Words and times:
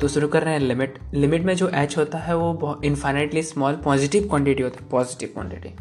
तो 0.00 0.08
शुरू 0.08 0.28
कर 0.28 0.42
रहे 0.42 0.54
हैं 0.54 0.60
लिमिट 0.60 0.98
लिमिट 1.14 1.42
में 1.42 1.54
जो 1.56 1.68
एच 1.74 1.96
होता 1.98 2.18
है, 2.18 2.36
वो 2.36 2.80
इन्फाइनाइटली 2.84 3.42
स्मॉल 3.42 3.76
पॉजिटिव 3.84 4.28
क्वांटिटी 4.28 4.62
होता 4.62 4.82
है 4.82 4.88
पॉजिटिव 4.90 5.28
क्वांटिटी 5.34 5.74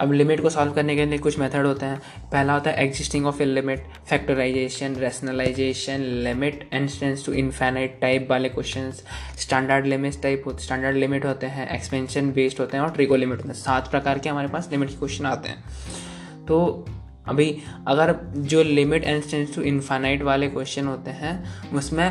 अब 0.00 0.12
लिमिट 0.12 0.40
को 0.40 0.50
सॉल्व 0.50 0.72
करने 0.72 0.94
के 0.96 1.04
लिए 1.06 1.18
कुछ 1.18 1.38
मेथड 1.38 1.66
होते 1.66 1.86
हैं। 1.86 1.98
पहला 2.32 2.54
होता 2.54 2.70
है 2.70 2.84
existing 2.84 3.26
of 3.26 3.40
a 3.42 3.44
limit 3.44 3.84
factorization 4.08 4.94
rationalization 4.94 6.00
limit 6.24 6.68
n tends 6.72 7.24
to 7.26 7.32
infinite 7.32 7.98
type 8.00 8.26
वाले 8.30 8.48
क्वेश्चन 8.48 8.90
स्टैंडर्ड 9.40 9.86
लिमिट 9.86 10.20
टाइप 10.22 10.42
होते 10.46 10.64
स्टैंडर्ड 10.64 10.96
लिमिट 10.96 11.24
होते 11.26 11.46
हैं 11.46 11.68
एक्सपेंशन 11.68 12.30
बेस्ड 12.32 12.60
होते 12.60 12.76
हैं 12.76 12.84
और 12.84 12.90
ट्रिको 12.90 13.16
लिमिट 13.16 13.38
होते 13.38 13.48
हैं। 13.48 13.54
सात 13.54 13.90
प्रकार 13.90 14.18
के 14.18 14.28
हमारे 14.28 14.48
पास 14.48 14.68
लिमिट 14.72 14.88
के 14.88 14.96
क्वेश्चन 14.96 15.26
आते 15.26 15.48
हैं। 15.48 16.44
तो 16.46 16.86
अभी 17.28 17.46
अगर 17.86 18.14
जो 18.36 18.62
limit 18.62 19.04
n 19.04 19.22
tends 19.30 19.54
to 19.54 19.62
infinite 19.62 20.22
वाले 20.22 20.48
क्वेश्चन 20.48 20.86
होते 20.86 21.10
हैं, 21.10 21.34
उसमें 21.74 22.08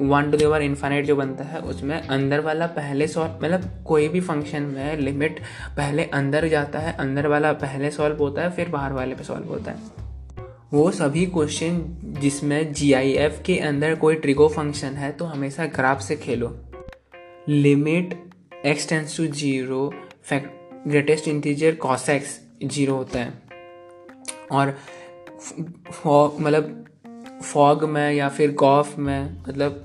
वन 0.00 0.30
टू 0.30 0.38
देवर 0.38 0.62
इन्फानाइट 0.62 1.06
जो 1.06 1.16
बनता 1.16 1.44
है, 1.44 1.60
उसमें 1.60 1.96
अंदर 1.98 2.40
वाला 2.40 2.66
पहले 2.66 3.08
सॉल्व 3.08 3.44
मतलब 3.44 3.84
कोई 3.86 4.08
भी 4.08 4.20
फ़ंक्शन 4.20 4.62
में 4.62 4.96
लिमिट 4.96 5.40
पहले 5.76 6.04
अंदर 6.04 6.48
जाता 6.48 6.78
है, 6.78 6.96
अंदर 6.96 7.26
वाला 7.26 7.52
पहले 7.52 7.90
सॉल्व 7.90 8.16
होता 8.16 8.42
है, 8.42 8.50
फिर 8.50 8.68
बाहर 8.68 8.92
वाले 8.92 9.14
पे 9.14 9.24
सॉल्व 9.24 9.48
होता 9.48 9.70
है। 9.70 10.06
वो 10.72 10.90
सभी 10.90 11.26
क्वेश्चन 11.26 11.80
जिसमें 12.20 12.74
GIF 12.74 13.42
के 13.46 13.58
अंदर 13.58 13.94
कोई 13.94 14.14
ट्रिगो 14.14 14.48
फ़ंक्शन 14.48 14.96
है 14.96 15.10
तो 15.12 15.24
हमेशा 15.24 15.66
ग्राफ 15.66 16.00
से 16.00 16.16
खेलो। 16.16 16.48
Limit 17.48 18.14
x 18.66 18.88
tends 18.88 19.16
to 19.16 19.26
zero 19.26 19.92
greatest 20.88 21.28
integer 21.28 21.74
cos x 21.74 22.38
zero 22.64 22.94
होता 22.94 23.18
है। 23.18 23.47
और 24.52 24.76
मतलब 26.40 26.84
फॉग 27.42 27.84
में 27.84 28.12
या 28.12 28.28
फिर 28.28 28.52
गॉफ 28.54 28.98
में 28.98 29.42
मतलब 29.48 29.84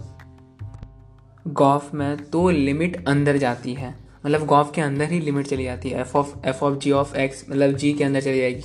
गॉफ 1.45 1.93
में 1.93 2.17
तो 2.25 2.49
लिमिट 2.49 3.05
अंदर 3.07 3.37
जाती 3.37 3.73
है। 3.73 3.93
मतलब 4.25 4.45
गॉफ 4.45 4.71
के 4.75 4.81
अंदर 4.81 5.11
ही 5.11 5.19
लिमिट 5.19 5.47
चली 5.47 5.63
जाती 5.63 5.89
है। 5.89 5.99
F 6.01 6.17
of 6.17 6.35
f 6.47 6.63
of 6.65 6.77
ji 6.79 6.91
of 6.91 7.15
x 7.17 7.45
मतलब 7.49 7.71
जी 7.71 7.93
के 7.93 8.03
अंदर 8.03 8.21
चली 8.21 8.39
जाएगी। 8.39 8.63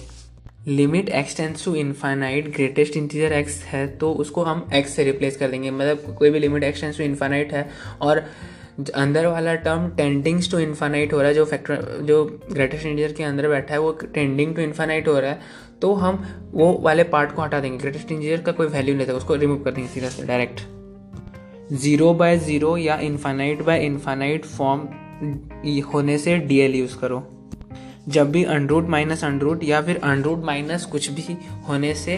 limit 0.66 1.08
x 1.08 1.36
tends 1.36 1.64
to 1.64 1.74
infinite 1.74 2.48
greatest 2.54 2.96
integer 2.96 3.32
X 3.32 3.62
है 3.64 3.86
तो 3.98 4.12
उसको 4.14 4.42
हम 4.42 4.68
एक्स 4.74 4.94
से 4.96 5.04
रिप्लेस 5.04 5.36
कर 5.36 5.50
देंगे। 5.50 5.70
मतलब 5.70 6.14
कोई 6.18 6.30
भी 6.30 6.38
limit 6.38 6.64
x 6.64 6.80
tends 6.80 6.98
to 6.98 7.04
infinite 7.04 7.52
है। 7.52 7.68
और 8.00 8.24
अंदर 8.78 9.26
वाला 9.26 9.54
टर्म 9.56 9.88
टेंडिंग्स 9.90 10.50
टू 10.50 10.58
इन्फानाइट 10.58 11.12
हो 11.12 11.18
रहा 11.18 11.28
है, 11.28 11.34
जो 11.34 11.44
फैक्टर 11.44 12.00
जो 12.02 12.24
ग्रेटेस्ट 12.52 12.86
इंटीजर 12.86 13.12
के 13.12 13.24
अंदर 13.24 13.48
बैठा 13.48 13.74
है, 13.74 13.80
वो 13.80 13.92
टेंडिंग 14.04 14.54
टू 14.56 14.62
इन्फानाइट 14.62 15.08
हो 15.08 15.18
रहा 15.18 15.30
है 15.30 15.66
तो 15.80 15.92
हम 15.94 16.22
वो 16.52 16.72
वाले 16.82 17.04
पार्ट 17.06 17.32
को 17.32 17.42
हटा 17.42 17.60
देंगे। 17.60 17.78
ग्रेटेस्ट 17.78 18.12
इंटीजर 18.12 18.42
का 18.42 18.52
कोई 18.52 18.66
वैल्यू 18.68 18.94
नहीं 18.96 19.06
था, 19.08 19.12
उसको 19.12 19.34
रिमूव 19.36 19.58
कर 19.64 19.70
देंगे 19.70 19.88
सीधा 19.88 20.08
से 20.08 20.26
डायरेक्ट 20.26 20.60
ज़ीरो 21.74 22.12
बाय 22.14 22.38
ज़ीरो 22.38 22.76
या 22.76 22.96
इन्फानाइट 23.00 23.62
बाय 23.62 23.84
इन्फानाइट 23.86 24.44
फॉर्म 24.46 24.88
होने 25.92 26.18
से 26.18 26.36
डीएल 26.38 26.74
यूज़ 26.74 26.96
करो। 26.98 27.22
जब 28.08 28.30
भी 28.32 28.44
अनरूट 28.46 28.88
माइनस 28.88 29.24
अनरूट 29.24 29.64
या 29.64 29.80
फिर 29.82 30.00
अनरूट 30.04 30.44
माइनस 30.44 30.84
कुछ 30.92 31.10
भी 31.10 31.36
होने 31.68 31.94
से 31.96 32.16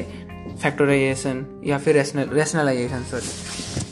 फैक्टराइजेशन 0.62 1.44
या 1.66 1.78
फिर 1.78 1.96
rationalization 1.96 3.02
sorry 3.10 3.88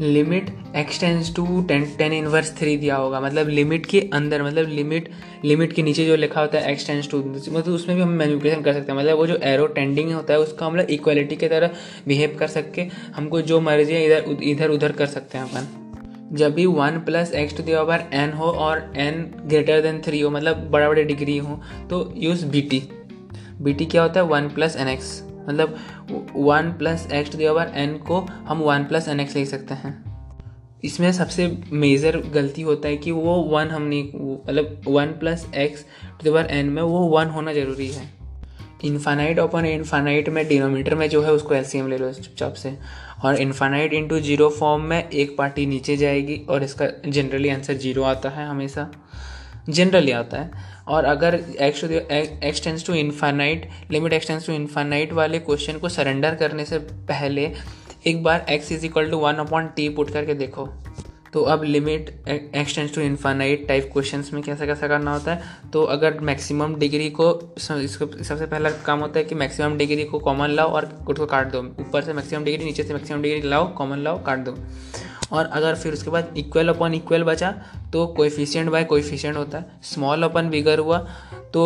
limit 0.00 0.46
x tends 0.76 1.34
to 1.36 1.44
tan 1.68 1.84
tan 1.98 2.12
inverse 2.12 2.52
three 2.58 2.76
दिया 2.76 2.96
होगा। 2.96 3.20
मतलब 3.20 3.48
लिमिट 3.48 3.86
के 3.86 4.00
अंदर 4.14 4.42
मतलब 4.42 4.68
लिमिट 4.68 5.08
लिमिट 5.44 5.72
के 5.72 5.82
नीचे 5.82 6.04
जो 6.06 6.16
लिखा 6.16 6.40
होता 6.40 6.58
है 6.58 6.72
एक्सटेंस 6.72 7.10
टू 7.10 7.18
मतलब 7.18 7.68
उसमें 7.68 7.96
भी 7.96 8.02
हम 8.02 8.08
मैनिपुलेशन 8.10 8.62
कर 8.62 8.72
सकते 8.72 8.92
हैं। 8.92 8.98
मतलब 8.98 9.16
वो 9.16 9.26
जो 9.26 9.36
एरो 9.44 9.66
टेंडिंग 9.68 10.12
होता 10.12 10.34
है, 10.34 10.40
उसका 10.40 10.70
मतलब 10.70 10.90
इक्वलिटी 10.90 11.36
की 11.36 11.48
तरह 11.48 11.70
बिहेव 12.08 12.36
कर 12.38 12.46
सके 12.48 12.82
हमको 13.16 13.40
जो 13.42 13.60
मर्ज़ी 13.60 13.94
है 13.94 14.04
इधर 14.06 14.42
इधर, 14.42 14.68
उधर 14.68 14.92
कर 14.92 15.06
सकते 15.06 15.38
हैं 15.38 15.44
अपन। 15.44 16.36
जब 16.36 16.54
भी 16.54 16.66
one 16.66 16.98
plus 17.06 17.32
x 17.34 17.56
to 17.56 17.62
the power 17.62 18.04
n 18.14 18.32
हो 18.32 18.50
और 18.58 18.92
एन 18.96 19.24
ग्रेटर 19.46 19.80
देन 19.82 20.00
थ्री 20.00 20.20
हो 20.20 20.30
मतलब 20.30 20.68
बड़ा 20.70 20.88
बड़े 20.88 21.04
डिग्री 21.04 21.36
हो 21.38 21.60
तो 21.90 22.12
use 22.16 22.46
B 22.46 22.60
T 22.62 22.82
B 23.60 23.72
T 23.72 23.86
क्या 23.86 24.02
होता 24.02 24.20
है? 24.20 24.26
वन 24.26 24.48
प्लस 24.48 24.76
एन 24.76 24.88
एक्स 24.88 25.20
मतलब 25.48 25.76
one 26.36 26.72
plus 26.78 27.08
x 27.12 27.32
to 27.32 27.38
the power 27.38 27.72
n 27.74 27.96
को 27.98 28.20
हम 28.48 28.62
वन 28.62 28.84
प्लस 28.84 29.08
एन 29.08 29.20
एक्स 29.20 29.36
लिख 29.36 29.48
सकते 29.48 29.74
हैं। 29.74 29.92
इसमें 30.84 31.10
सबसे 31.12 31.46
मेजर 31.72 32.16
गलती 32.34 32.62
होता 32.62 32.88
है 32.88 32.96
कि 32.96 33.10
वो 33.10 33.34
वन 33.50 33.66
हम 33.66 33.82
नहीं 33.82 34.04
मतलब 34.48 34.80
one 34.88 35.06
plus 35.20 35.46
X 35.56 35.84
to 36.20 36.24
the power 36.24 36.46
N 36.50 36.66
में 36.66 36.82
वो 36.82 37.06
वन 37.08 37.26
होना 37.26 37.52
ज़रूरी 37.52 37.88
है। 37.88 38.08
इन्फानाइट 38.84 39.38
ओपन 39.38 39.64
इन्फानाइट 39.64 40.28
में 40.28 40.46
डिनोमीटर 40.48 40.94
में 40.94 41.08
जो 41.10 41.22
है 41.22 41.32
उसको 41.32 41.54
एलसीएम 41.54 41.88
ले 41.88 41.96
लो 41.98 42.12
चुपचाप 42.12 42.52
से। 42.52 42.76
और 43.24 43.36
इन्फानाइट 43.36 43.92
इंटू 43.92 44.18
ज़ीरो 44.20 44.48
फॉर्म 44.50 44.82
में 44.82 45.08
एक 45.08 45.36
पार्टी 45.38 45.66
नीचे 45.66 45.96
जाएगी 45.96 46.36
और 46.50 46.62
इसका 46.62 46.86
जनरली 47.06 47.48
आंसर 47.48 47.74
ज़ीरो 47.74 48.02
आता 48.02 48.28
है 48.28 48.46
हमेशा। 48.48 48.90
जनरली 49.70 50.12
आता 50.12 50.40
है। 50.40 50.68
और 50.88 51.04
अगर 51.04 51.34
x 51.34 52.86
to 52.86 52.94
infinite 52.94 53.68
limit 53.90 54.12
x tends 54.12 54.46
to 54.46 54.52
infinite 54.52 55.12
वाले 55.12 55.38
क्वेश्चन 55.40 55.78
को 55.78 55.88
सरेंडर 55.88 56.34
करने 56.34 56.64
से 56.64 56.78
पहले 57.08 57.50
एक 58.06 58.22
बार 58.22 58.46
x 58.50 58.72
is 58.72 58.86
equal 58.86 59.10
to 59.10 59.18
one 59.18 59.34
upon 59.36 59.66
t 59.76 59.88
put 59.88 60.10
करके 60.10 60.34
देखो। 60.34 60.68
तो 61.32 61.42
अब 61.44 61.62
limit 61.64 62.08
x tends 62.28 62.94
to 62.94 63.00
infinite 63.00 63.66
type 63.68 63.90
questions 63.92 64.32
में 64.32 64.42
कैसा 64.42 64.66
कैसा 64.66 64.88
करना 64.88 65.12
होता 65.12 65.34
है। 65.34 65.70
तो 65.72 65.82
अगर 65.86 66.18
मैक्सिमम 66.20 66.74
डिग्री 66.74 67.08
को, 67.10 67.28
इसको 67.58 68.06
सबसे 68.24 68.46
पहला 68.46 68.70
काम 68.86 69.00
होता 69.00 69.18
है 69.18 69.24
कि 69.24 69.34
मैक्सिमम 69.34 69.76
डिग्री 69.78 70.04
को 70.04 70.18
कॉमन 70.18 70.50
लाओ 70.50 70.68
और 70.68 70.84
उसको 71.08 71.26
काट 71.26 71.52
दो। 71.52 71.58
ऊपर 71.80 72.02
से 72.02 72.12
मैक्सिमम 72.12 72.44
डिग्री 72.44 72.64
नीचे 72.64 72.82
से 72.82 72.94
मैक्सिमम 72.94 73.22
डिग्री 73.22 73.48
लाओ 73.48 73.72
कॉमन 73.74 73.98
लाओ, 73.98 74.22
काट 74.24 74.38
दो। 74.38 74.56
और 75.32 75.46
अगर 75.46 75.74
फिर 75.74 75.92
उसके 75.92 76.10
बाद 76.10 76.34
इक्वल 76.36 76.68
अपॉन 76.68 76.94
इक्वल 76.94 77.24
बचा 77.24 77.50
तो 77.92 78.06
कोएफिशिएंट 78.06 78.70
बाय 78.70 78.84
कोएफिशिएंट 78.84 79.36
होता 79.36 79.58
है। 79.58 79.80
स्मॉल 79.84 80.22
अपन 80.22 80.50
बिगर 80.50 80.78
हुआ 80.78 80.98
तो 81.54 81.62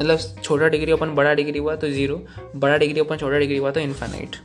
मतलब 0.00 0.18
छोटा 0.42 0.68
डिग्री 0.68 0.92
अपन 0.92 1.14
बड़ा 1.14 1.32
डिग्री 1.34 1.58
हुआ 1.58 1.76
तो 1.76 1.90
ज़ीरो 1.90 2.20
बड़ा 2.56 2.76
डिग्री 2.76 3.00
अपन 3.00 3.16
छोटा 3.16 3.38
डिग्री 3.38 3.56
हुआ 3.56 3.70
तो 3.70 3.80
इन्फानाइट 3.80 4.36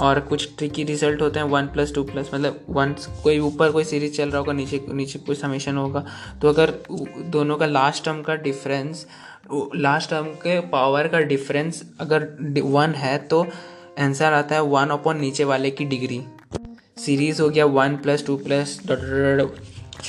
और 0.00 0.20
कुछ 0.20 0.48
ट्रिकी 0.58 0.84
रिज़ल्ट 0.84 1.20
होते 1.22 1.38
हैं 1.40 1.46
वन 1.46 1.66
प्लस 1.66 1.94
टू 1.94 2.02
प्लस 2.04 2.30
मतलब 2.34 2.64
वन 2.68 2.94
कोई 3.22 3.38
ऊपर 3.40 3.70
कोई 3.70 3.84
सीरीज़ 3.84 4.16
चल 4.16 4.28
रहा 4.28 4.38
होगा, 4.38 4.52
नीचे 4.52 4.80
नीचे 4.88 5.18
कोई 5.18 5.34
समेशन 5.34 5.76
होगा। 5.76 6.04
तो 6.42 6.48
अगर 6.48 6.70
दोनों 7.30 7.56
का 7.56 7.66
लास्ट 7.66 8.04
टर्म 8.04 8.22
का 8.22 8.34
डिफरेंस 8.36 9.06
लास्ट 9.76 10.10
टर्म 10.10 10.26
के 10.42 10.58
पावर 10.68 11.08
का 11.08 11.20
डिफरेंस 11.22 11.82
अगर 12.00 12.28
वन 12.62 12.94
है 12.94 13.16
तो 13.28 13.42
आंसर 14.00 14.32
आता 14.32 14.54
है 14.54 14.62
वन 14.64 14.88
अपॉन 14.90 15.20
नीचे 15.20 15.44
वाले 15.44 15.70
की 15.70 15.84
डिग्री 15.84 16.22
सीरीज़ 17.04 17.42
हो 17.42 17.48
गया 17.48 17.64
one 17.76 17.96
plus 18.02 18.26
two 18.26 18.36
plus 18.38 18.78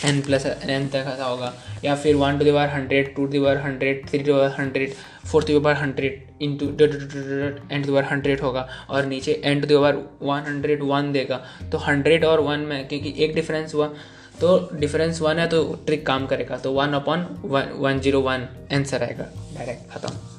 n 0.06 0.22
plus 0.22 0.46
n 0.46 0.88
तक 0.88 1.06
ऐसा 1.08 1.26
होगा। 1.26 1.54
या 1.84 1.96
फिर 1.96 2.16
one 2.16 2.38
to 2.40 2.46
the power 2.46 2.70
hundred 2.70 3.14
two 3.16 3.28
the power 3.28 3.58
hundred 3.58 4.08
three 4.10 4.20
to 4.20 4.34
hundred 4.58 4.94
fourth 5.32 5.48
the power 5.48 5.76
hundred 5.76 6.22
into 6.42 6.66
n 6.66 7.82
to 7.82 7.88
the power 7.88 8.04
hundred 8.12 8.42
होगा 8.42 8.68
और 8.90 9.06
नीचे 9.06 9.42
n 9.46 9.62
to 9.62 9.68
the power 9.68 10.02
one 10.22 10.44
hundred 10.48 10.84
one 10.84 11.12
देगा। 11.12 11.40
तो 11.72 11.78
हंड्रेड 11.80 12.26
और 12.26 12.40
वन 12.42 12.60
में, 12.60 12.88
क्योंकि 12.88 13.14
एक 13.24 13.36
difference 13.36 13.74
हुआ 13.74 13.88
तो 14.42 14.58
डिफरेंस 14.76 15.22
वन 15.22 15.40
है 15.40 15.48
तो 15.48 15.64
ट्रिक 15.86 16.06
काम 16.06 16.26
करेगा। 16.28 16.58
तो 16.58 16.72
one 16.74 16.94
upon 16.94 17.28
one 17.46 17.74
one 17.80 18.00
zero 18.00 18.22
one 18.22 18.48
answer 18.74 19.04
आएगा। 19.04 19.32
डायरेक्ट 19.58 19.92
खत्म। 19.92 20.33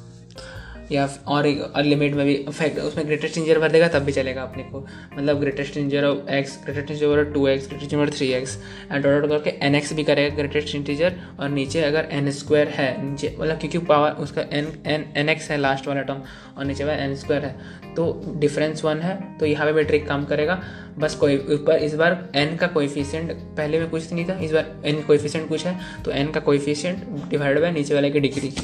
या 0.93 1.09
और 1.29 1.47
एक 1.47 1.61
और 1.67 1.83
लिमिट 1.83 2.15
में 2.15 2.25
भी 2.27 2.35
फैक्ट 2.49 2.79
उसमें 2.81 3.07
ग्रेटेस्ट 3.07 3.39
इंजर 3.39 3.59
भर 3.59 3.73
देगा, 3.73 3.89
तब 3.89 4.03
भी 4.03 4.13
चलेगा 4.13 4.43
अपने 4.43 4.63
को। 4.63 4.85
मतलब 5.15 5.41
greatest 5.41 5.77
integer 5.77 6.05
of 6.05 6.29
x 6.31 6.59
greatest 6.65 6.91
integer 6.93 7.19
of 7.19 7.33
two 7.35 7.47
x 7.49 7.69
greatest 7.69 7.95
integer 7.95 8.11
three 8.11 8.29
x 8.33 8.57
and 8.93 9.05
dot 9.05 9.29
करके 9.29 9.51
एन 9.67 9.75
एक्स 9.75 9.93
भी 9.93 10.05
करेगा 10.05 10.35
ग्रेटेस्ट 10.37 10.75
इंटीजर 10.75 11.21
और 11.41 11.49
नीचे 11.51 11.83
अगर 11.83 12.09
एन 12.13 12.31
स्क्वायर 12.33 12.69
है, 12.69 12.91
नीचे 13.05 13.35
मतलब 13.39 13.59
क्योंकि 13.59 13.79
पावर 13.87 14.23
उसका 14.23 14.43
एन 14.53 14.73
एन 14.87 15.05
एन 15.17 15.29
एक्स 15.29 15.51
है 15.51 15.57
लास्ट 15.59 15.89
वाला 15.89 16.03
टर्म 16.03 16.23
और 16.59 16.65
नीचे 16.65 16.85
वाला 16.85 17.03
एन 17.05 17.15
स्क्वायर 17.17 17.45
है 17.45 17.83
तो 17.97 18.35
डिफरेंस 18.37 18.85
वन 18.85 19.01
है 19.01 19.19
तो 19.39 19.47
यहाँ 19.47 19.67
पे 19.67 19.73
भी 19.73 19.85
ट्रिक 19.85 20.07
काम 20.09 20.25
करेगा। 20.25 20.61
बस 20.99 21.15
कोई 21.15 21.37
ऊपर 21.55 21.77
इस 21.79 21.95
बार 21.95 22.19
एन 22.37 22.57
का 22.57 22.67
कोइफिशिएंट 22.69 23.33
पहले 23.33 23.79
में 23.81 23.89
कुछ 23.91 24.13
नहीं 24.13 24.29
था, 24.29 24.39
इस 24.39 24.53
बार 24.53 24.73
एन 24.85 25.03
कोइफिशिएंट 25.03 25.49
कुछ 25.49 25.67
है 25.67 25.79
तो 26.05 26.11
एन 26.13 26.31
का 26.31 26.41
कोइफिशिएंट 26.43 27.29
डिवाइड 27.31 27.61
बाय 27.61 27.73
नीचे 27.73 27.95
वाले 27.95 28.11
की 28.11 28.21
डिग्री 28.21 28.55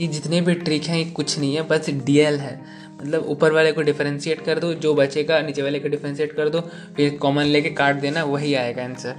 ये 0.00 0.06
जितने 0.06 0.40
भी 0.40 0.54
ट्रिक 0.54 0.82
हैं, 0.82 0.98
ये 0.98 1.04
कुछ 1.04 1.38
नहीं 1.38 1.54
है, 1.54 1.62
बस 1.62 1.90
डीएल 1.90 2.38
है। 2.40 2.60
मतलब 3.00 3.24
ऊपर 3.26 3.52
वाले 3.52 3.72
को 3.72 3.82
डिफ्रेंशिएट 3.82 4.40
कर 4.40 4.58
दो, 4.58 4.74
जो 4.74 4.94
बचेगा, 4.94 5.40
नीचे 5.40 5.62
वाले 5.62 5.80
को 5.80 5.88
डिफ्रेंशिएट 5.88 6.32
कर 6.32 6.48
दो, 6.48 6.60
फिर 6.96 7.16
कॉमन 7.16 7.44
लेके 7.44 7.70
काट 7.70 7.96
देना, 7.96 8.24
वही 8.24 8.54
आएगा 8.54 8.84
आंसर 8.84 9.14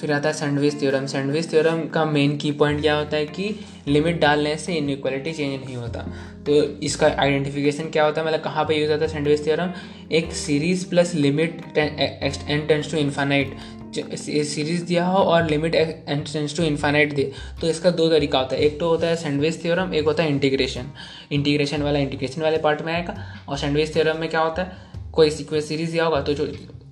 फिर 0.00 0.12
आता 0.12 0.28
है 0.28 0.34
सैंडविच 0.34 0.80
थ्योरम 0.80 1.06
सैंडविच 1.06 1.50
थ्योरम 1.50 1.80
का 1.88 2.04
मेन 2.04 2.36
की 2.36 2.50
पॉइंट 2.52 2.80
क्या 2.80 2.94
होता 2.94 3.16
है 3.16 3.26
कि 3.26 3.60
लिमिट 3.88 4.20
डालने 4.20 4.56
से 4.56 4.74
इनक्वालिटी 4.74 5.32
चेंज 5.32 5.64
नहीं 5.64 5.76
होता। 5.76 6.00
तो 6.46 6.62
इसका 6.80 7.06
आइडेंटिफिकेशन 7.18 7.84
क्या 7.84 8.04
होता 8.04 8.20
है? 8.20 8.26
मतलब 8.26 8.40
कहाँ 8.40 8.64
पे 8.64 8.74
यूज़ 8.74 8.92
होता 8.92 9.04
है 9.04 9.10
सैंडविच 9.12 9.44
थ्योरम 9.44 9.72
एक 10.12 10.32
series 10.32 10.88
plus 10.90 11.14
limit 11.14 11.78
n 11.78 12.68
tends 12.68 12.90
to 12.90 12.96
infinite 12.96 13.56
series 13.94 14.84
दिया 14.84 15.06
हो 15.06 15.18
और 15.18 15.48
लिमिट 15.50 15.72
टेंस 15.72 16.56
टू 16.56 16.62
इन्फानाइट 16.62 17.14
दे। 17.14 17.30
तो 17.60 17.68
इसका 17.68 17.90
दो 17.90 18.08
तरीका 18.10 18.38
होता 18.38 18.56
है। 18.56 18.62
एक 18.62 18.78
तो 18.80 18.88
होता 18.88 19.06
है 19.06 19.16
सैंडविच 19.16 19.62
थ्योरम 19.62 19.94
एक 19.94 20.04
होता 20.04 20.22
है 20.22 20.30
इंटीग्रेशन 20.30 20.90
इंटीग्रेशन 21.32 21.82
वाला 21.82 21.98
इंटीग्रेशन 21.98 22.42
वाले 22.42 22.58
पार्ट 22.58 22.82
में 22.82 22.92
आएगा 22.94 23.14
और 23.48 23.58
सैंडविच 23.58 23.94
थ्योरम 23.94 24.20
में 24.20 24.28
क्या 24.30 24.40
होता 24.40 24.62
है? 24.62 24.76
कोई 25.12 25.30
कोई 25.30 25.60
सीरीज़ 25.60 25.92
दिया 25.92 26.04
होगा 26.04 26.20
तो 26.20 26.34
जो 26.34 26.46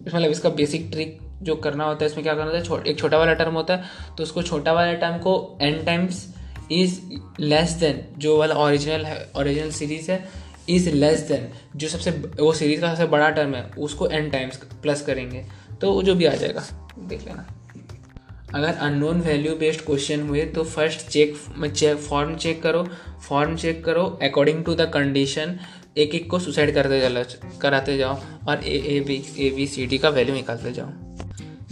मतलब 0.07 0.31
इसका 0.31 0.49
बेसिक 0.53 0.89
ट्रिक 0.93 1.19
जो 1.43 1.55
करना 1.57 1.85
होता 1.85 2.05
है, 2.05 2.11
इसमें 2.11 2.23
क्या 2.25 2.35
करना 2.35 2.47
होता 2.47 2.75
है? 2.75 2.83
एक 2.87 2.99
छोटा 2.99 3.19
वाला 3.19 3.33
टर्म 3.35 3.55
होता 3.55 3.77
है। 3.77 3.83
तो 4.17 4.23
उसको 4.23 4.43
छोटा 4.43 4.73
वाला 4.73 4.93
टर्म 4.95 5.19
को 5.19 5.59
n 5.63 5.85
times 5.85 6.27
is 6.73 7.01
less 7.41 7.71
than 7.73 8.05
जो 8.19 8.37
वाला 8.39 8.55
ओरिजिनल 8.57 9.05
है 9.05 9.17
ओरिजिनल 9.37 9.71
सीरीज़ 9.71 10.11
है 10.11 10.23
इज़ 10.69 10.89
लेस 10.91 11.21
देन 11.21 11.49
जो 11.77 11.89
सबसे, 11.89 12.11
वो 12.11 12.53
सीरीज़ 12.53 12.81
का 12.81 12.89
सबसे 12.89 13.07
बड़ा 13.07 13.29
टर्म 13.31 13.55
है, 13.55 13.63
उसको 13.79 14.07
एन 14.09 14.31
टाइम्स 14.31 14.57
प्लस 14.83 15.03
करेंगे। 15.03 15.45
तो 15.81 15.93
वो 15.93 16.03
जो 16.03 16.15
भी 16.15 16.25
आ 16.25 16.35
जाएगा, 16.35 16.65
देख 17.01 17.27
लेना। 17.27 17.47
अगर 18.55 18.75
अननोन 18.77 19.21
वैल्यू 19.21 19.55
बेस्ड 19.57 19.81
क्वेश्चन 19.81 20.21
हुए 20.21 20.45
तो 20.47 20.65
first 20.65 21.07
check 21.09 21.37
check 21.67 21.97
form 21.99 22.35
check 22.37 22.63
करो 22.63 22.87
फॉर्म 23.29 23.57
चेक 23.57 23.85
करो 23.85 24.05
अकॉर्डिंग 24.23 24.65
टू 24.65 24.75
द 24.75 24.91
कंडीशन 24.95 25.59
एक 25.99 26.15
एक 26.15 26.29
को 26.31 26.39
सुसाइड 26.39 26.75
करते 26.75 27.01
चलो, 27.01 27.23
कराते 27.61 27.97
जाओ, 27.99 28.19
और 28.49 28.65
A 28.65 28.77
A 28.89 29.01
B 29.01 29.23
A 29.39 29.51
B 29.51 29.67
C 29.67 29.87
D 29.87 29.99
का 29.99 30.09
वैल्यू 30.11 30.35
निकालते 30.35 30.73
जाओ। 30.73 30.93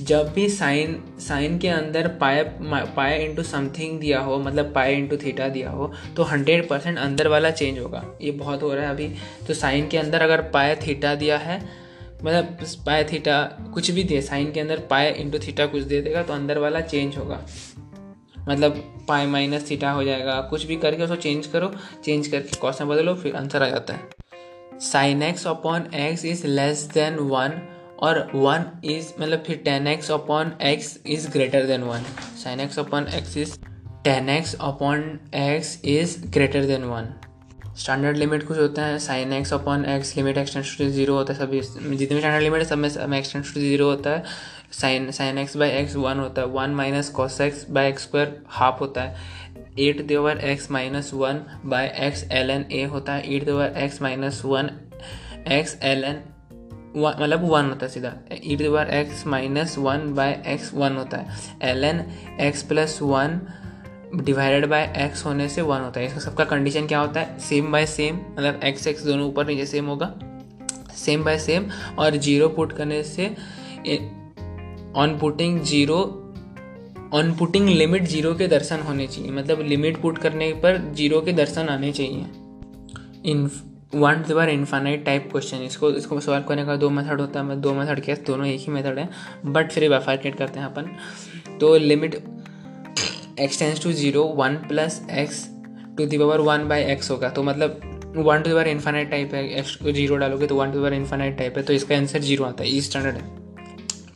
जब 0.00 0.32
भी 0.34 0.48
साइन 0.48 0.96
साइन 1.20 1.58
के 1.58 1.68
अंदर 1.68 2.08
पाए 2.20 2.42
पाए 2.96 3.18
इंटू 3.24 3.42
समथिंग 3.42 3.98
दिया 4.00 4.20
हो 4.20 4.38
मतलब 4.38 4.72
पाए 4.74 4.94
इंटू 4.94 5.16
थीटा 5.16 5.48
दिया 5.48 5.70
हो 5.70 5.92
तो 6.16 6.22
हंड्रेड 6.22 6.68
परसेंट 6.68 6.98
अंदर 6.98 7.28
वाला 7.28 7.50
चेंज 7.52 7.78
होगा। 7.78 8.04
ये 8.22 8.30
बहुत 8.32 8.62
हो 8.62 8.72
रहा 8.74 8.84
है 8.84 8.90
अभी। 8.90 9.08
तो 9.48 9.54
साइन 9.54 9.88
के 9.88 9.98
अंदर 9.98 10.22
अगर 10.22 10.42
पाए 10.50 10.74
थीटा 10.86 11.14
दिया 11.14 11.38
है 11.38 11.60
मतलब 12.24 12.58
पाए 12.86 13.04
थीटा 13.04 13.42
कुछ 13.74 13.90
भी 13.90 14.04
दे 14.04 14.20
साइन 14.22 14.52
के 14.52 14.60
अंदर 14.60 14.78
पाए 14.90 15.12
इंटू 15.12 15.38
थीटा 15.38 15.66
कुछ 15.66 15.82
दे 15.82 16.00
देगा 16.02 16.22
तो 16.22 16.32
अंदर 16.32 16.58
वाला 16.58 16.80
चेंज 16.82 17.16
होगा। 17.16 17.40
मतलब 18.48 18.82
पाए 19.08 19.26
माइनस 19.26 19.70
थीटा 19.70 19.90
हो 19.90 20.04
जाएगा। 20.04 20.40
कुछ 20.50 20.64
भी 20.66 20.76
करके 20.76 21.02
उसको 21.02 21.16
चेंज 21.16 21.46
करो 21.46 21.72
चेंज 22.04 22.26
करके 22.28 22.56
कॉस 22.56 22.80
में 22.80 22.90
बदलो, 22.90 23.14
फिर 23.14 23.36
आंसर 23.36 23.62
आ 23.62 23.68
जाता 23.68 23.94
है। 23.94 24.80
Sin 24.80 25.22
x 25.22 25.46
upon 25.46 25.90
x 25.94 26.24
is 26.24 26.46
less 26.46 26.82
than 26.94 27.18
one 27.30 27.60
और 27.98 28.30
वन 28.34 28.64
इज़ 28.84 29.12
मतलब 29.20 29.42
फिर 29.46 29.56
tan 29.64 29.86
x 29.86 30.10
upon 30.10 30.52
x 30.62 30.98
is 31.06 31.28
greater 31.30 31.66
than 31.66 31.82
one 31.82 32.04
sin 32.44 32.60
x 32.60 32.78
upon 32.78 33.06
x 33.08 33.36
is 33.36 33.58
tan 34.04 34.28
x 34.28 34.54
upon 34.60 35.20
x 35.34 35.78
is 35.84 36.16
greater 36.28 36.64
than 36.66 36.84
one 36.84 37.12
standard 37.78 38.16
limit 38.16 38.46
कुछ 38.46 38.58
होता 38.58 38.84
है 38.84 38.98
sin 38.98 39.32
x 39.32 39.52
upon 39.54 39.84
x 39.88 40.16
limit 40.16 40.38
x tends 40.38 40.76
to 40.78 40.84
zero 40.86 41.14
होता 41.14 41.32
है, 41.32 41.38
सभी 41.38 41.60
जितने 41.96 42.18
standard 42.18 42.42
limit 42.42 42.60
है, 42.60 42.66
सब 42.66 42.78
में 43.08 43.18
एक्सटेंस 43.18 43.54
टू 43.54 43.60
ज़ीरो 43.60 43.86
होता 43.86 44.10
है। 44.10 44.24
Sin 44.72 45.10
sin 45.10 45.38
x 45.38 45.56
by 45.56 45.70
x 45.70 45.94
one 45.96 46.18
होता 46.18 46.42
है 46.42 46.48
one 46.48 46.70
minus 46.74 47.08
cos 47.10 47.40
x 47.40 47.64
by 47.70 47.88
x 47.88 48.02
square 48.02 48.36
half 48.48 48.78
होता 48.80 49.02
है। 49.02 49.40
E to 49.78 50.00
the power 50.06 50.38
x 50.44 50.70
minus 50.70 51.10
one 51.14 51.40
by 51.66 51.86
x 52.06 52.24
l 52.32 52.50
n 52.50 52.64
a 52.72 52.82
होता 52.92 53.12
है 53.12 53.34
e to 53.34 53.44
the power 53.44 53.74
x 53.78 54.00
minus 54.02 54.42
one 54.44 54.70
x 55.50 55.76
l 55.82 56.04
n 56.04 56.22
मतलब 56.96 57.44
one 57.50 57.68
होता 57.68 57.86
है 57.86 57.92
सीधा। 57.92 58.12
E 58.44 58.56
the power 58.56 58.88
x 58.94 59.26
minus 59.26 59.76
one 59.78 60.12
by 60.14 60.42
x 60.46 60.72
one 60.74 60.96
होता 60.96 61.16
है। 61.16 61.70
L 61.70 61.84
n 61.84 62.04
x 62.40 62.62
plus 62.62 62.98
one 63.02 63.40
divided 64.14 64.66
by 64.66 64.82
x 64.98 65.24
होने 65.26 65.48
से 65.48 65.62
वन 65.62 65.80
होता 65.80 66.00
है। 66.00 66.06
इसका 66.06 66.20
सबका 66.20 66.44
कंडीशन 66.44 66.86
क्या 66.86 66.98
होता 67.00 67.20
है? 67.20 67.38
सेम 67.40 67.70
बाय 67.72 67.86
सेम 67.86 68.16
मतलब 68.16 68.60
एक्स 68.64 68.86
एक्स 68.86 69.04
दोनों 69.04 69.28
ऊपर 69.28 69.46
नीचे 69.46 69.66
सेम 69.66 69.86
होगा। 69.86 70.14
सेम 70.96 71.24
बाय 71.24 71.38
सेम 71.38 71.66
और 71.98 72.16
ज़ीरो 72.16 72.48
पुट 72.48 72.72
करने 72.72 73.02
से 73.02 73.26
on 74.96 75.16
putting 75.20 75.60
zero 75.62 75.98
on 77.14 77.34
putting 77.38 77.68
limit 77.68 78.04
zero 78.04 78.34
के 78.34 78.46
दर्शन 78.48 78.80
होने 78.80 79.06
चाहिए। 79.06 79.30
मतलब 79.30 79.60
लिमिट 79.62 80.00
पुट 80.02 80.18
करने 80.18 80.52
पर 80.62 80.76
ज़ीरो 80.96 81.20
के 81.20 81.32
दर्शन 81.32 81.68
आने 81.68 81.92
चाहिए। 81.92 82.26
इन 83.30 83.50
वन 83.94 84.24
बार 84.30 84.48
इन्फानाइट 84.48 85.04
टाइप 85.04 85.28
क्वेश्चन 85.30 85.62
इसको 85.62 85.90
इसको 85.92 86.20
सॉल्व 86.20 86.44
करने 86.48 86.64
का 86.64 86.76
दो 86.76 86.90
मेथड 86.90 87.20
होता 87.20 87.40
है। 87.40 87.60
दो 87.60 87.72
मेथड 87.74 88.04
क्या 88.04 88.14
दोनों 88.26 88.46
एक 88.46 88.60
ही 88.60 88.72
मेथड 88.72 88.98
है। 88.98 89.08
बट 89.46 89.72
फिर 89.72 89.88
बाइफार्केट 89.90 90.34
करते 90.34 90.60
हैं 90.60 90.66
अपन। 90.66 90.90
तो 91.60 91.76
limit 91.76 92.22
x tends 93.40 93.82
to 93.82 93.92
zero 93.92 94.22
one 94.36 94.56
plus 94.68 95.00
x 95.10 95.46
to 95.96 96.06
the 96.06 96.18
power 96.18 96.40
one 96.40 96.66
by 96.68 96.82
x 96.84 97.10
होगा। 97.10 97.28
तो 97.28 97.42
मतलब 97.42 97.80
वन 98.16 98.42
टू 98.42 98.54
बार 98.54 98.68
इन्फानाइट 98.68 99.10
टाइप 99.10 99.34
है 99.34 99.48
एक्स 99.58 99.74
को 99.76 99.92
ज़ीरो 99.92 100.16
डालोगे 100.16 100.46
तो 100.46 100.56
वन 100.56 100.72
टू 100.72 100.82
बार 100.82 100.94
इन्फानाइट 100.94 101.38
टाइप 101.38 101.56
है 101.56 101.62
तो 101.62 101.72
इसका 101.72 101.96
आंसर 101.96 102.20
ज़ीरो 102.20 102.44
आता 102.44 102.64
है 102.64 102.70
ई 102.70 102.80
स्टैंडर्ड 102.80 103.16
है। 103.16 103.22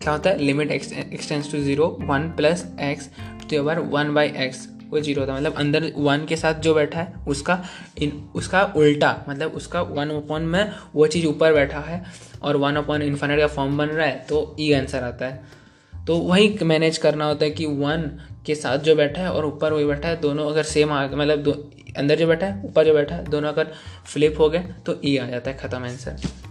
क्या 0.00 0.12
होता 0.12 0.30
है? 0.30 0.38
Limit 0.38 0.70
x 0.70 0.92
x tends 0.92 1.50
to 1.52 1.58
zero 1.58 1.86
one 2.02 2.28
plus 2.36 2.66
x 2.82 3.08
to 3.08 3.48
the 3.48 3.56
power 3.56 3.78
one 3.90 4.14
by 4.14 4.32
x 4.36 4.66
वो 4.90 5.00
ज़ीरो 5.00 5.20
होता 5.20 5.32
है। 5.32 5.38
मतलब 5.38 5.54
अंदर 5.58 5.92
वन 5.96 6.24
के 6.28 6.36
साथ 6.36 6.60
जो 6.60 6.74
बैठा 6.74 7.00
है, 7.00 7.12
उसका 7.28 7.62
इन, 7.98 8.28
उसका 8.34 8.62
उल्टा 8.76 9.24
मतलब 9.28 9.52
उसका 9.52 9.80
वन 9.82 10.10
ओपन 10.10 10.42
में 10.42 10.72
वो 10.94 11.06
चीज़ 11.06 11.26
ऊपर 11.26 11.52
बैठा 11.54 11.80
है 11.80 12.04
और 12.42 12.56
वन 12.56 12.76
ओपन 12.76 13.02
इन्फाइनाइट 13.02 13.40
का 13.40 13.46
फॉर्म 13.46 13.78
बन 13.78 13.86
रहा 13.86 14.06
है 14.06 14.24
तो 14.28 14.56
ई 14.60 14.70
e 14.70 14.76
आंसर 14.76 15.04
आता 15.04 15.26
है। 15.26 15.64
तो 16.06 16.16
वही 16.18 16.56
मैनेज 16.64 16.98
करना 16.98 17.24
होता 17.24 17.44
है 17.44 17.50
कि 17.50 17.66
वन 17.66 18.10
के 18.46 18.54
साथ 18.54 18.78
जो 18.81 18.94
बैठा 18.96 19.20
है 19.20 19.31
और 19.31 19.46
ऊपर 19.46 19.72
वही 19.72 19.84
बैठा 19.84 20.08
है, 20.08 20.20
दोनों 20.20 20.48
अगर 20.50 20.62
सेम 20.64 20.93
आ 20.93 21.06
मतलब 21.06 21.70
अंदर 21.98 22.16
जो 22.16 22.26
बैठा 22.26 22.46
है, 22.46 22.62
ऊपर 22.64 22.84
जो 22.84 22.94
बैठा 22.94 23.14
है, 23.14 23.25
दोनों 23.31 23.48
अगर 23.48 23.72
फ्लिप 24.06 24.40
हो 24.40 24.48
गए 24.50 24.64
तो 24.87 25.00
ई 25.04 25.16
e 25.16 25.20
आ 25.20 25.26
जाता 25.26 25.50
है 25.50 25.56
ख़त्म 25.58 25.84
आंसर 25.84 26.44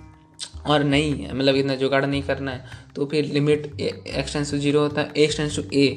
और 0.66 0.84
नहीं 0.84 1.14
है 1.16 1.34
मतलब 1.34 1.56
इतना 1.56 1.76
जुगाड़ 1.76 2.06
नहीं 2.06 2.22
करना 2.24 2.52
है 2.52 2.66
तो 2.96 3.06
फिर 3.06 3.26
लिमिट 3.34 3.66
एक्सटेंस 3.80 4.52
टू 4.52 4.58
ज़ीरो 4.58 4.80
होता 4.80 5.02
है 5.02 5.12
एक्सटेंस 5.18 5.56
टू 5.56 5.64
ए 5.74 5.88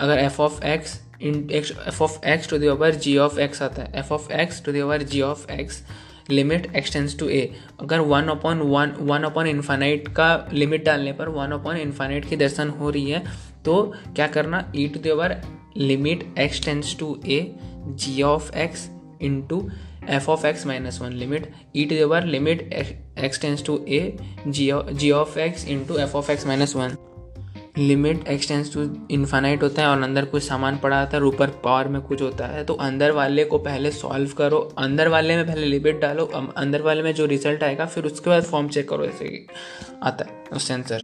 अगर 0.00 0.18
f 0.18 0.40
of 0.42 0.62
x 0.64 1.00
in 1.22 1.48
x 1.52 1.72
f 1.88 2.02
of 2.02 2.24
x 2.26 2.48
to 2.50 2.58
the power 2.58 2.94
g 2.96 3.16
of 3.18 3.38
x 3.40 3.62
आता 3.62 3.82
है 3.82 3.98
f 3.98 4.12
of 4.12 4.30
x 4.32 4.64
to 4.64 4.72
the power 4.72 5.02
g 5.04 5.20
of 5.22 5.50
x 5.52 5.82
limit 6.30 6.74
x tends 6.76 7.18
to 7.18 7.28
a 7.28 7.40
अगर 7.80 8.00
one 8.08 8.28
upon 8.28 8.60
one 8.66 8.92
one 9.00 9.22
upon 9.22 9.46
infinite 9.46 10.08
का 10.08 10.28
limit 10.52 10.84
डालने 10.84 11.12
पर 11.12 11.28
one 11.28 11.52
upon 11.52 11.76
infinite 11.76 12.28
की 12.28 12.36
दर्शन 12.36 12.68
हो 12.70 12.90
रही 12.90 13.10
है 13.10 13.22
तो 13.64 13.82
क्या 14.14 14.26
करना 14.26 14.72
e 14.76 14.86
to 14.88 15.00
the power 15.00 15.36
limit 15.76 16.34
x tends 16.38 16.96
to 17.00 17.20
a 17.26 17.40
g 17.88 18.22
of 18.22 18.54
x 18.56 18.88
into 19.22 19.68
f 20.08 20.30
of 20.30 20.46
x 20.46 20.66
minus 20.66 21.00
one 21.00 21.12
limit 21.12 21.52
e 21.76 21.84
to 21.84 21.96
the power 21.96 22.24
limit 22.24 22.72
x tends 23.18 23.64
to 23.64 23.84
a 23.88 24.16
g 24.48 25.10
of 25.10 25.38
x 25.38 25.68
into 25.68 25.96
f 25.96 26.16
of 26.16 26.30
x 26.32 26.46
minus 26.46 26.76
one 26.76 26.96
limit 27.78 28.28
x tends 28.28 28.72
to 28.74 28.80
infinite 29.10 29.62
होता 29.62 29.82
है 29.82 29.88
और 29.88 30.02
अंदर 30.02 30.24
कुछ 30.24 30.42
सामान 30.42 30.78
पड़ा 30.78 31.00
होता 31.00 31.16
है 31.16 31.22
ऊपर 31.22 31.48
पावर 31.64 31.88
में 31.88 32.00
कुछ 32.02 32.22
होता 32.22 32.46
है 32.46 32.64
तो 32.64 32.74
अंदर 32.74 33.10
वाले 33.10 33.44
को 33.44 33.58
पहले 33.58 33.90
सॉल्व 33.90 34.30
करो। 34.38 34.58
अंदर 34.78 35.08
वाले 35.08 35.36
में 35.36 35.46
पहले 35.46 35.66
लिमिट 35.66 36.00
डालो 36.00 36.24
अंदर 36.56 36.82
वाले 36.82 37.02
में 37.02 37.12
जो 37.14 37.26
रिज़ल्ट 37.26 37.62
आएगा, 37.62 37.86
फिर 37.86 38.04
उसके 38.04 38.30
बाद 38.30 38.42
फॉर्म 38.42 38.68
चेक 38.68 38.88
करो 38.88 39.04
ऐसे 39.04 39.46
आता 40.02 40.24
है 40.24 40.44
उससे 40.52 40.74
आंसर 40.74 41.02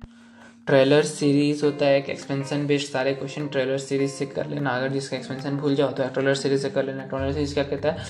ट्रेलर 0.67 1.03
सीरीज़ 1.05 1.65
होता 1.65 1.87
है, 1.87 1.99
एक 1.99 2.09
एक्सपेंशन 2.11 2.67
बेस्ड 2.67 2.93
सारे 2.93 3.13
क्वेश्चन 3.15 3.47
ट्रेलर 3.49 3.79
सीरीज़ 3.79 4.13
से 4.13 4.27
कर 4.27 4.47
लेना। 4.47 4.71
अगर 4.71 4.89
जिसका 4.93 5.17
एक्सपेंशन 5.17 5.57
भूल 5.57 5.75
जाओ 5.75 5.91
तो 5.91 6.09
ट्रेलर 6.15 6.35
सीरीज़ 6.35 6.63
से 6.63 6.71
कर 6.71 6.85
लेना। 6.85 7.05
ट्रेलर 7.07 7.33
सीरीज़ 7.33 7.55
क्या 7.55 7.65
कहता 7.65 7.91
है? 7.91 8.07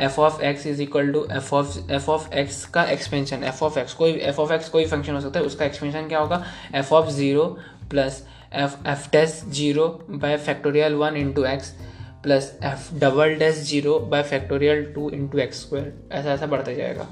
F 0.00 0.20
of 0.20 0.42
x 0.44 0.66
is 0.66 0.82
equal 0.82 1.12
to 1.12 1.26
f 1.32 1.54
of 1.54 1.92
f 1.92 2.10
of 2.10 2.32
x 2.34 2.64
का 2.74 2.84
एक्सपेंशन 2.90 3.44
एफ़ 3.44 3.62
ऑफ़ 3.64 3.78
एक्स 3.78 3.94
कोई 3.94 4.12
एफ़ 4.12 4.40
ऑफ़ 4.40 4.52
एक्स 4.52 4.68
कोई 4.68 4.84
फ़ंक्शन 4.86 5.14
हो 5.14 5.20
सकता 5.20 5.38
है, 5.38 5.44
उसका 5.46 5.64
एक्सपेंशन 5.64 6.08
क्या 6.08 6.18
होगा? 6.18 6.44
F 6.74 6.92
of 6.94 7.08
zero 7.10 7.44
plus 7.90 8.22
f 8.54 8.76
f 8.88 9.08
dash 9.10 9.42
zero 9.48 9.88
by 10.10 10.36
factorial 10.38 10.94
one 10.94 11.16
into 11.16 11.44
x 11.46 11.70
plus 12.22 12.58
f 12.64 12.94
double 13.00 13.34
dash 13.38 13.62
zero 13.62 13.98
by 14.10 14.22
factorial 14.24 14.84
two 14.94 15.10
into 15.10 15.38
x 15.38 15.60
square 15.60 15.92
ऐसा 16.12 16.32
ऐसा 16.32 16.46
बढ़ता 16.46 16.72
जाएगा। 16.72 17.08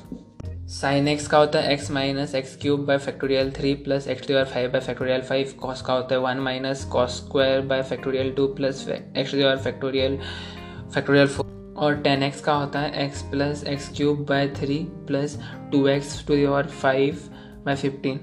साइन 0.68 1.08
एक्स 1.08 1.26
का 1.28 1.38
होता 1.38 1.58
है 1.58 1.72
x 1.72 1.90
minus 1.90 2.34
x 2.34 2.56
cube 2.56 2.84
by 2.86 2.98
factorial 2.98 3.50
three 3.52 3.72
plus 3.74 4.06
x 4.08 4.26
to 4.28 4.34
five 4.44 4.70
by 4.72 4.80
factorial 4.80 5.22
five. 5.22 5.52
Cos 5.60 5.82
का 5.82 5.92
होता 5.92 6.14
है 6.14 6.20
one 6.20 6.36
minus 6.36 6.84
cos 6.84 7.16
square 7.16 7.60
by 7.60 7.82
factorial 7.82 8.30
two 8.32 8.46
plus 8.46 8.86
x 8.88 9.32
to 9.32 9.56
factorial 9.64 10.18
factorial 10.94 11.26
four. 11.26 11.74
और 11.78 11.96
टेन 12.02 12.22
एक्स 12.22 12.40
का 12.40 12.54
होता 12.54 12.80
है 12.80 13.04
x 13.04 13.22
plus 13.22 13.64
x 13.64 13.88
cube 13.96 14.24
by 14.28 14.48
three 14.56 14.78
plus 15.06 15.38
two 15.72 15.86
x 15.88 16.26
to 16.26 16.62
five 16.62 17.18
by 17.66 17.76
fifteen. 17.76 18.20